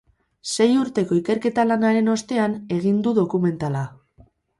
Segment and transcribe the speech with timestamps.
[0.51, 3.85] Sei urteko ikerketa lanaren ostean egin du dokumentala.